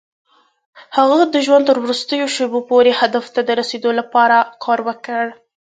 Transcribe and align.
هغه 0.97 1.17
د 1.33 1.35
ژوند 1.45 1.63
تر 1.69 1.77
وروستيو 1.83 2.25
شېبو 2.35 2.59
پورې 2.69 2.91
هدف 2.99 3.25
ته 3.33 3.41
د 3.45 3.49
رسېدو 3.59 3.91
لپاره 3.99 4.37
کار 4.63 4.79
وکړ. 4.87 5.23